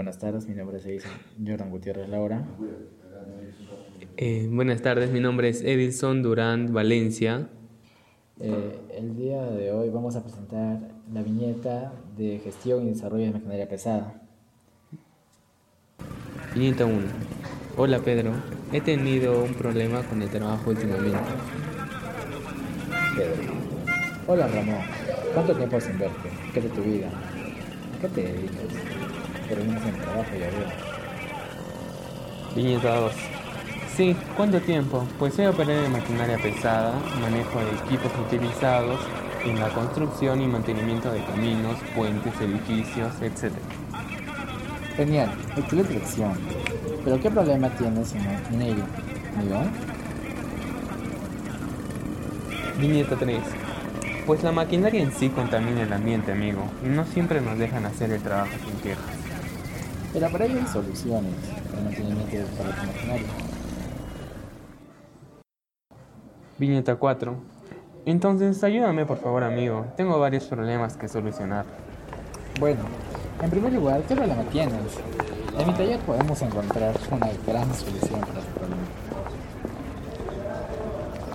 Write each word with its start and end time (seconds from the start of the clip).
Buenas 0.00 0.18
tardes, 0.18 0.48
mi 0.48 0.54
nombre 0.54 0.78
es 0.78 1.04
Jordan 1.46 1.68
Gutiérrez 1.68 2.08
Laura. 2.08 2.42
Eh, 4.16 4.48
buenas 4.50 4.80
tardes, 4.80 5.10
mi 5.10 5.20
nombre 5.20 5.50
es 5.50 5.60
Edison 5.60 6.22
Durán 6.22 6.72
Valencia. 6.72 7.50
Eh, 8.40 8.78
el 8.96 9.14
día 9.14 9.44
de 9.44 9.72
hoy 9.72 9.90
vamos 9.90 10.16
a 10.16 10.22
presentar 10.22 10.78
la 11.12 11.22
viñeta 11.22 11.92
de 12.16 12.38
gestión 12.42 12.86
y 12.86 12.92
desarrollo 12.92 13.26
de 13.26 13.32
maquinaria 13.32 13.68
pesada. 13.68 14.22
Viñeta 16.54 16.86
1. 16.86 16.96
Hola 17.76 17.98
Pedro, 17.98 18.32
he 18.72 18.80
tenido 18.80 19.44
un 19.44 19.52
problema 19.52 20.02
con 20.04 20.22
el 20.22 20.30
trabajo 20.30 20.70
últimamente. 20.70 21.18
Pedro. 23.14 23.52
Hola 24.26 24.48
Ramón, 24.48 24.80
¿cuánto 25.34 25.54
tiempo 25.54 25.78
sin 25.78 25.98
verte? 25.98 26.30
¿Qué 26.54 26.62
de 26.62 26.70
tu 26.70 26.80
vida? 26.80 27.10
¿A 27.98 28.00
qué 28.00 28.08
te 28.08 28.22
dedicas? 28.22 29.10
En 29.50 29.58
el 29.58 29.96
trabajo, 29.96 30.30
ya 30.32 30.46
veo. 30.46 30.68
Viñeta 32.54 33.00
2. 33.00 33.12
Sí, 33.96 34.16
¿cuánto 34.36 34.60
tiempo? 34.60 35.04
Pues 35.18 35.34
soy 35.34 35.46
operador 35.46 35.82
de 35.82 35.88
maquinaria 35.88 36.38
pesada, 36.38 36.92
manejo 37.20 37.58
de 37.58 37.70
equipos 37.84 38.12
utilizados 38.26 39.00
en 39.44 39.58
la 39.58 39.68
construcción 39.70 40.40
y 40.40 40.46
mantenimiento 40.46 41.10
de 41.10 41.24
caminos, 41.24 41.76
puentes, 41.96 42.32
edificios, 42.40 43.12
etc. 43.20 43.52
Genial, 44.96 45.32
excelente 45.56 45.94
lección. 45.94 46.38
¿Pero 47.04 47.20
qué 47.20 47.28
problema 47.28 47.70
tienes 47.70 48.14
en, 48.14 48.62
ello, 48.62 48.84
amigo? 49.36 49.62
Viñeta 52.78 53.16
3. 53.16 53.40
Pues 54.26 54.44
la 54.44 54.52
maquinaria 54.52 55.02
en 55.02 55.10
sí 55.10 55.28
contamina 55.28 55.82
el 55.82 55.92
ambiente, 55.92 56.30
amigo, 56.30 56.62
y 56.84 56.88
no 56.88 57.04
siempre 57.04 57.40
nos 57.40 57.58
dejan 57.58 57.84
hacer 57.84 58.12
el 58.12 58.22
trabajo 58.22 58.52
sin 58.64 58.78
quejas. 58.80 59.19
Pero 60.12 60.28
para 60.30 60.44
ello 60.44 60.58
hay 60.60 60.66
soluciones 60.66 61.34
para 61.70 61.82
mantenimiento 61.82 62.36
de 62.36 62.68
la 62.68 62.84
maquinaria. 62.84 63.26
Viñeta 66.58 66.96
4. 66.96 67.36
Entonces, 68.06 68.62
ayúdame 68.64 69.06
por 69.06 69.18
favor, 69.18 69.44
amigo. 69.44 69.86
Tengo 69.96 70.18
varios 70.18 70.44
problemas 70.44 70.96
que 70.96 71.08
solucionar. 71.08 71.64
Bueno, 72.58 72.80
en 73.42 73.50
primer 73.50 73.72
lugar, 73.72 74.02
¿qué 74.02 74.16
problema 74.16 74.42
tienes? 74.44 74.98
En 75.58 75.66
mi 75.66 75.74
taller 75.74 75.98
podemos 76.00 76.42
encontrar 76.42 76.94
una 77.10 77.28
gran 77.46 77.74
solución 77.74 78.20
para 78.20 78.40
tu 78.40 78.58
problema. 78.58 78.82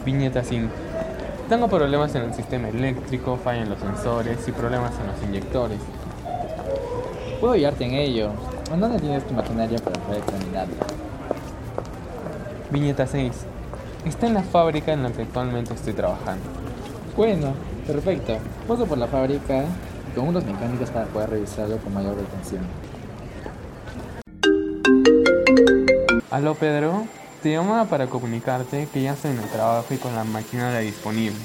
Viñeta 0.03 0.43
5. 0.43 0.69
Tengo 1.49 1.67
problemas 1.67 2.13
en 2.15 2.23
el 2.23 2.33
sistema 2.33 2.69
eléctrico, 2.69 3.37
fallan 3.37 3.69
los 3.69 3.79
sensores 3.79 4.47
y 4.47 4.51
problemas 4.51 4.93
en 4.99 5.07
los 5.07 5.23
inyectores. 5.23 5.79
Puedo 7.39 7.53
ayudarte 7.53 7.85
en 7.85 7.93
ello. 7.93 8.31
¿En 8.71 8.81
dónde 8.81 8.99
tienes 8.99 9.25
tu 9.27 9.33
maquinaria 9.33 9.77
para 9.79 9.99
poder 10.01 10.23
examinarla? 10.23 10.75
Viñeta 12.71 13.05
6. 13.05 13.31
Está 14.05 14.27
en 14.27 14.33
la 14.33 14.43
fábrica 14.43 14.91
en 14.91 15.03
la 15.03 15.11
que 15.11 15.21
actualmente 15.21 15.73
estoy 15.73 15.93
trabajando. 15.93 16.43
Bueno, 17.15 17.53
perfecto. 17.85 18.37
Paso 18.67 18.85
por 18.85 18.97
la 18.97 19.07
fábrica 19.07 19.65
con 20.15 20.29
unos 20.29 20.43
mecánicos 20.45 20.89
para 20.89 21.05
poder 21.05 21.29
revisarlo 21.29 21.77
con 21.77 21.93
mayor 21.93 22.15
detención. 22.15 22.63
Aló 26.31 26.55
Pedro, 26.55 27.05
te 27.43 27.51
llamaba 27.51 27.85
para 27.85 28.07
comunicarte 28.07 28.87
que 28.91 29.03
ya 29.03 29.13
estoy 29.13 29.31
en 29.31 29.39
el 29.39 29.49
trabajo 29.49 29.93
y 29.93 29.97
con 29.97 30.15
la 30.15 30.23
maquinaria 30.23 30.79
disponible. 30.79 31.37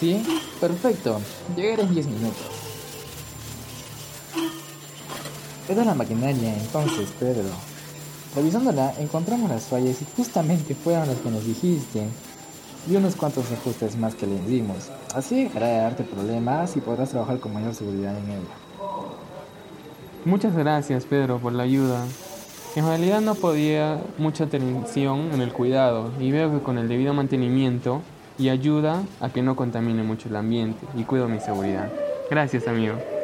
¿Sí? 0.00 0.24
Perfecto. 0.60 1.20
Llegaré 1.54 1.82
en 1.82 1.94
10 1.94 2.06
minutos. 2.06 2.65
Es 5.68 5.76
la 5.76 5.94
maquinaria 5.94 6.56
entonces, 6.56 7.08
Pedro. 7.18 7.48
Revisándola, 8.36 8.94
encontramos 8.98 9.50
las 9.50 9.64
fallas 9.64 10.00
y 10.00 10.06
justamente 10.16 10.76
fueron 10.76 11.08
las 11.08 11.16
que 11.18 11.30
nos 11.30 11.44
dijiste. 11.44 12.06
Y 12.88 12.94
unos 12.94 13.16
cuantos 13.16 13.50
ajustes 13.50 13.96
más 13.96 14.14
que 14.14 14.28
le 14.28 14.40
dimos. 14.42 14.90
Así 15.12 15.42
dejará 15.42 15.66
de 15.66 15.78
darte 15.78 16.04
problemas 16.04 16.76
y 16.76 16.80
podrás 16.80 17.10
trabajar 17.10 17.40
con 17.40 17.52
mayor 17.52 17.74
seguridad 17.74 18.16
en 18.16 18.30
ella. 18.30 18.54
Muchas 20.24 20.54
gracias, 20.54 21.04
Pedro, 21.04 21.38
por 21.38 21.52
la 21.52 21.64
ayuda. 21.64 22.04
En 22.76 22.86
realidad 22.86 23.20
no 23.20 23.34
podía 23.34 24.00
mucha 24.18 24.44
atención 24.44 25.30
en 25.32 25.40
el 25.40 25.52
cuidado 25.52 26.12
y 26.20 26.30
veo 26.30 26.52
que 26.52 26.62
con 26.62 26.78
el 26.78 26.86
debido 26.86 27.12
mantenimiento 27.12 28.02
y 28.38 28.50
ayuda 28.50 29.02
a 29.20 29.30
que 29.30 29.42
no 29.42 29.56
contamine 29.56 30.04
mucho 30.04 30.28
el 30.28 30.36
ambiente 30.36 30.86
y 30.94 31.02
cuido 31.02 31.26
mi 31.26 31.40
seguridad. 31.40 31.90
Gracias, 32.30 32.68
amigo. 32.68 33.15